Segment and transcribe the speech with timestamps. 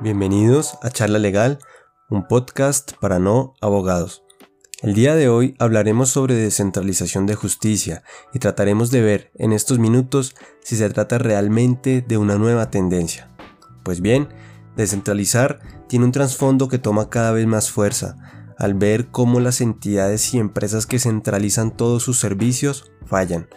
[0.00, 1.60] Bienvenidos a Charla Legal,
[2.10, 4.24] un podcast para no abogados.
[4.82, 8.02] El día de hoy hablaremos sobre descentralización de justicia
[8.34, 13.30] y trataremos de ver en estos minutos si se trata realmente de una nueva tendencia.
[13.82, 14.28] Pues bien,
[14.76, 20.32] descentralizar tiene un trasfondo que toma cada vez más fuerza al ver cómo las entidades
[20.32, 23.48] y empresas que centralizan todos sus servicios fallan.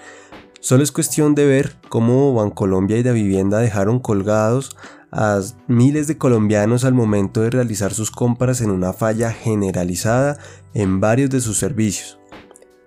[0.60, 4.76] Solo es cuestión de ver cómo Bancolombia y la Vivienda dejaron colgados
[5.12, 10.40] a miles de colombianos al momento de realizar sus compras en una falla generalizada
[10.74, 12.18] en varios de sus servicios.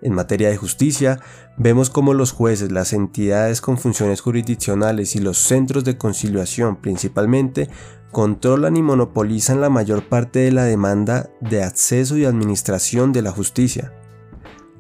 [0.00, 1.20] En materia de justicia,
[1.56, 7.68] vemos cómo los jueces, las entidades con funciones jurisdiccionales y los centros de conciliación principalmente
[8.12, 13.32] controlan y monopolizan la mayor parte de la demanda de acceso y administración de la
[13.32, 13.92] justicia.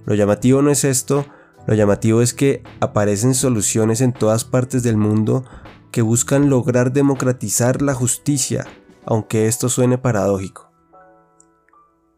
[0.06, 1.26] Lo llamativo no es esto,
[1.66, 5.44] lo llamativo es que aparecen soluciones en todas partes del mundo
[5.90, 8.66] que buscan lograr democratizar la justicia,
[9.04, 10.67] aunque esto suene paradójico.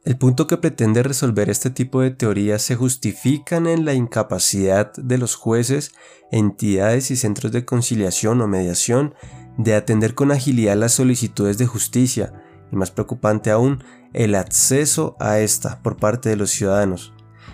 [0.02, 5.18] El punto que pretende resolver este tipo de teorías se justifican en la incapacidad de
[5.18, 5.92] los jueces,
[6.32, 9.14] entidades y centros de conciliación o mediación
[9.58, 12.32] de atender con agilidad las solicitudes de justicia
[12.72, 13.84] y más preocupante aún,
[14.14, 17.12] el acceso a esta por parte de los ciudadanos.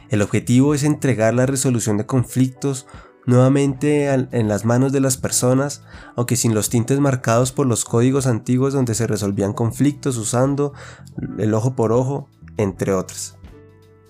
[0.08, 2.86] El objetivo es entregar la resolución de conflictos
[3.27, 5.83] nuevamente en las manos de las personas,
[6.14, 10.72] aunque sin los tintes marcados por los códigos antiguos donde se resolvían conflictos usando
[11.38, 13.37] el ojo por ojo, entre otras.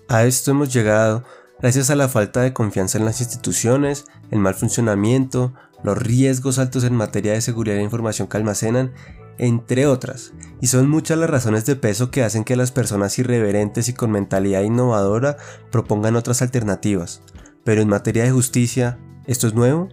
[0.07, 1.23] A esto hemos llegado
[1.59, 5.53] gracias a la falta de confianza en las instituciones, el mal funcionamiento,
[5.83, 8.93] los riesgos altos en materia de seguridad de información que almacenan,
[9.37, 13.89] entre otras, y son muchas las razones de peso que hacen que las personas irreverentes
[13.89, 15.37] y con mentalidad innovadora
[15.71, 17.21] propongan otras alternativas.
[17.63, 19.89] Pero en materia de justicia, ¿Esto es nuevo?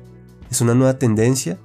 [0.48, 1.58] ¿Es una nueva tendencia?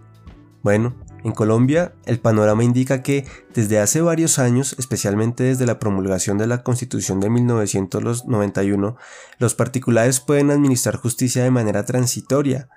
[0.63, 6.37] Bueno, en Colombia el panorama indica que desde hace varios años, especialmente desde la promulgación
[6.37, 8.97] de la Constitución de 1991,
[9.37, 12.69] los particulares pueden administrar justicia de manera transitoria,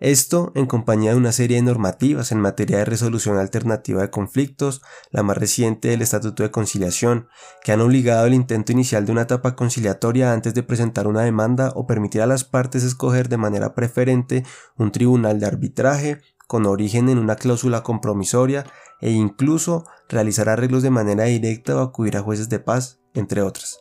[0.00, 4.82] esto en compañía de una serie de normativas en materia de resolución alternativa de conflictos,
[5.10, 7.28] la más reciente del Estatuto de Conciliación,
[7.62, 11.72] que han obligado el intento inicial de una etapa conciliatoria antes de presentar una demanda
[11.74, 14.44] o permitir a las partes escoger de manera preferente
[14.76, 16.20] un tribunal de arbitraje
[16.54, 18.64] con origen en una cláusula compromisoria
[19.00, 23.80] e incluso realizar arreglos de manera directa o acudir a jueces de paz, entre otras.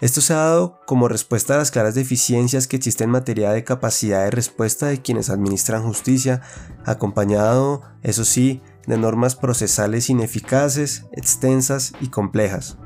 [0.00, 3.64] Esto se ha dado como respuesta a las claras deficiencias que existen en materia de
[3.64, 6.40] capacidad de respuesta de quienes administran justicia,
[6.86, 12.78] acompañado, eso sí, de normas procesales ineficaces, extensas y complejas.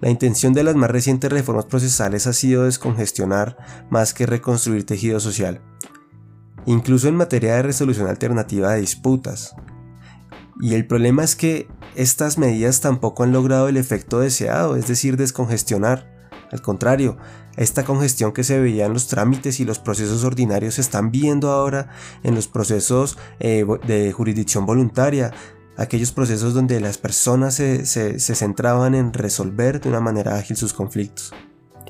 [0.00, 3.56] La intención de las más recientes reformas procesales ha sido descongestionar
[3.90, 5.60] más que reconstruir tejido social,
[6.66, 9.54] incluso en materia de resolución alternativa de disputas.
[10.60, 15.16] Y el problema es que estas medidas tampoco han logrado el efecto deseado, es decir,
[15.16, 16.10] descongestionar.
[16.52, 17.16] Al contrario,
[17.56, 21.50] esta congestión que se veía en los trámites y los procesos ordinarios se están viendo
[21.50, 21.88] ahora
[22.22, 25.32] en los procesos eh, de jurisdicción voluntaria,
[25.76, 30.74] aquellos procesos donde las personas se, se centraban en resolver de una manera ágil sus
[30.74, 31.32] conflictos.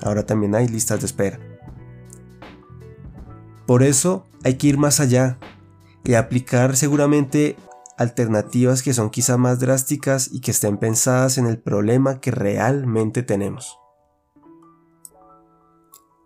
[0.00, 1.51] Ahora también hay listas de espera.
[3.72, 5.38] Por eso hay que ir más allá
[6.04, 7.56] y aplicar seguramente
[7.96, 13.22] alternativas que son quizá más drásticas y que estén pensadas en el problema que realmente
[13.22, 13.78] tenemos.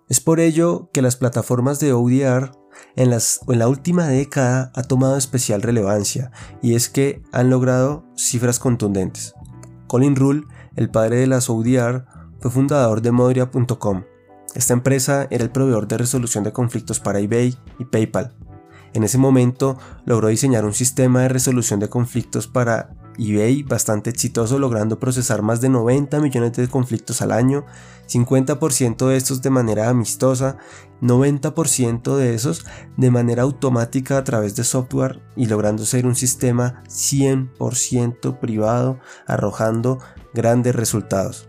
[0.09, 2.51] Es por ello que las plataformas de ODR
[2.97, 6.33] en, la última década ha tomado especial relevancia
[6.63, 9.34] y es que han logrado cifras contundentes.
[9.87, 10.43] Colin Rule,
[10.75, 12.07] el padre de las ODR,
[12.41, 14.03] fue fundador de Modria.com.
[14.56, 18.33] Esta empresa era el proveedor de resolución de conflictos para eBay y PayPal.
[18.94, 24.59] En ese momento logró diseñar un sistema de resolución de conflictos para eBay bastante exitoso
[24.59, 27.66] logrando procesar más de 90 millones de conflictos al año,
[28.09, 30.57] 50% de estos de manera amistosa,
[31.03, 32.65] 90% de esos
[32.97, 39.98] de manera automática a través de software y logrando ser un sistema 100% privado arrojando
[40.33, 41.47] grandes resultados.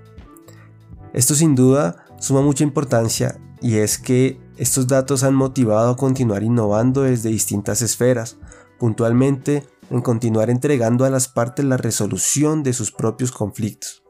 [1.14, 6.44] Esto sin duda suma mucha importancia y es que estos datos han motivado a continuar
[6.44, 8.38] innovando desde distintas esferas,
[8.80, 14.04] puntualmente en continuar entregando a las partes la resolución de sus propios conflictos.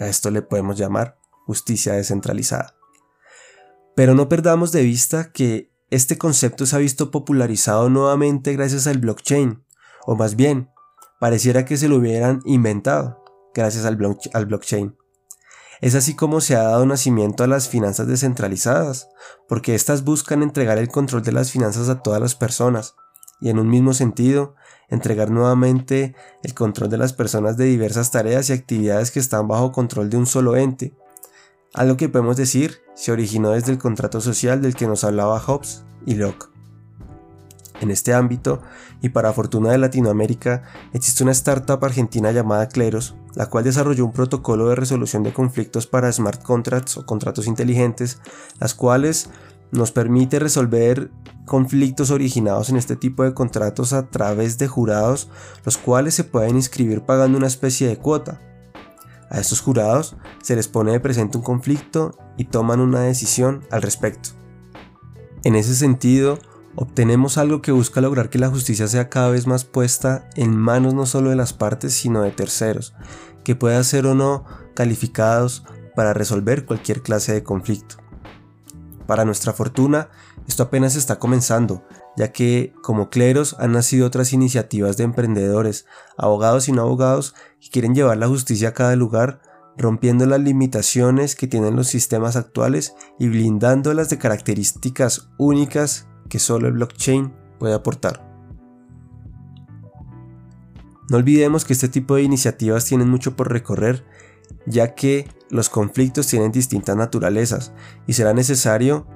[0.00, 2.74] A esto le podemos llamar justicia descentralizada.
[3.94, 8.98] Pero no perdamos de vista que este concepto se ha visto popularizado nuevamente gracias al
[8.98, 9.62] blockchain,
[10.06, 10.70] o más bien,
[11.20, 13.22] pareciera que se lo hubieran inventado
[13.54, 14.96] gracias al, blockchain.
[15.82, 19.08] Es así como se ha dado nacimiento a las finanzas descentralizadas,
[19.48, 22.94] porque éstas buscan entregar el control de las finanzas a todas las personas,
[23.40, 24.54] y en un mismo sentido,
[24.88, 26.14] entregar nuevamente
[26.44, 30.18] el control de las personas de diversas tareas y actividades que están bajo control de
[30.18, 30.94] un solo ente.
[31.74, 35.82] Algo que podemos decir se originó desde el contrato social del que nos hablaba Hobbes
[36.06, 36.51] y Locke.
[37.82, 38.62] En este ámbito,
[39.00, 40.62] y para fortuna de Latinoamérica,
[40.92, 45.88] existe una startup argentina llamada Cleros, la cual desarrolló un protocolo de resolución de conflictos
[45.88, 48.20] para smart contracts o contratos inteligentes,
[48.60, 49.30] las cuales
[49.72, 51.10] nos permite resolver
[51.44, 55.28] conflictos originados en este tipo de contratos a través de jurados,
[55.64, 58.40] los cuales se pueden inscribir pagando una especie de cuota.
[59.28, 63.82] A estos jurados se les pone de presente un conflicto y toman una decisión al
[63.82, 64.30] respecto.
[65.42, 66.38] En ese sentido,
[66.76, 70.94] obtenemos algo que busca lograr que la justicia sea cada vez más puesta en manos
[70.94, 72.94] no solo de las partes, sino de terceros,
[73.44, 75.64] que puedan ser o no calificados
[75.94, 77.96] para resolver cualquier clase de conflicto.
[79.06, 80.08] Para nuestra fortuna,
[80.48, 81.84] esto apenas está comenzando,
[82.16, 85.86] ya que como cleros han nacido otras iniciativas de emprendedores,
[86.16, 89.40] abogados y no abogados que quieren llevar la justicia a cada lugar,
[89.76, 96.66] rompiendo las limitaciones que tienen los sistemas actuales y blindándolas de características únicas que solo
[96.66, 98.26] el blockchain puede aportar.
[101.10, 104.02] No olvidemos que este tipo de iniciativas tienen mucho por recorrer,
[104.64, 107.74] ya que los conflictos tienen distintas naturalezas
[108.06, 109.06] y será necesario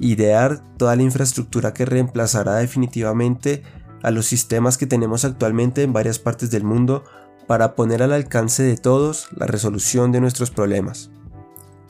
[0.00, 3.62] idear toda la infraestructura que reemplazará definitivamente
[4.02, 7.04] a los sistemas que tenemos actualmente en varias partes del mundo
[7.46, 11.12] para poner al alcance de todos la resolución de nuestros problemas.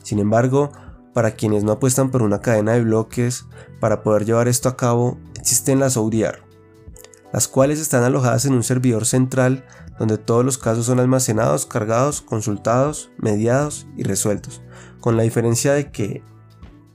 [0.03, 0.71] Sin embargo,
[1.13, 3.45] para quienes no apuestan por una cadena de bloques
[3.79, 6.39] para poder llevar esto a cabo, existen las ODR,
[7.33, 9.65] las cuales están alojadas en un servidor central
[9.99, 14.61] donde todos los casos son almacenados, cargados, consultados, mediados y resueltos,
[15.01, 16.23] con la diferencia de que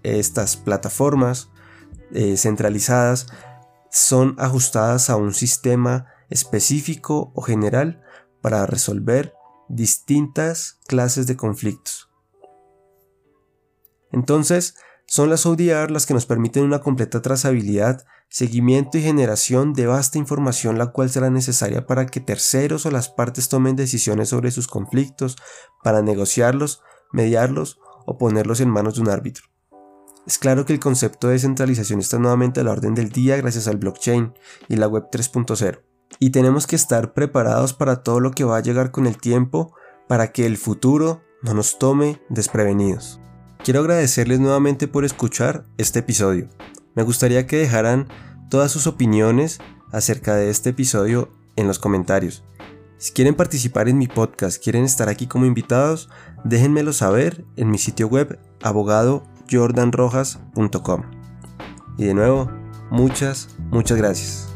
[0.03, 1.51] estas plataformas
[2.13, 3.27] eh, centralizadas
[3.91, 8.03] son ajustadas a un sistema específico o general
[8.41, 9.35] para resolver
[9.69, 12.11] distintas clases de conflictos.
[14.15, 14.77] Entonces,
[15.07, 20.19] son las ODR las que nos permiten una completa trazabilidad, seguimiento y generación de vasta
[20.19, 24.69] información la cual será necesaria para que terceros o las partes tomen decisiones sobre sus
[24.69, 25.37] conflictos,
[25.83, 26.81] para negociarlos,
[27.13, 29.47] mediarlos o ponerlos en manos de un árbitro.
[30.27, 33.67] Es claro que el concepto de descentralización está nuevamente a la orden del día gracias
[33.67, 34.33] al blockchain
[34.69, 35.83] y la web 3.0.
[36.21, 39.75] Y tenemos que estar preparados para todo lo que va a llegar con el tiempo
[40.09, 43.21] para que el futuro no nos tome desprevenidos.
[43.65, 46.51] Quiero agradecerles nuevamente por escuchar este episodio.
[46.95, 48.09] Me gustaría que dejaran
[48.51, 49.59] todas sus opiniones
[49.91, 52.45] acerca de este episodio en los comentarios.
[52.99, 56.11] Si quieren participar en mi podcast, quieren estar aquí como invitados,
[56.45, 61.03] déjenmelo saber en mi sitio web abogadojordanrojas.com.
[61.97, 62.51] Y de nuevo,
[62.91, 64.54] muchas, muchas gracias.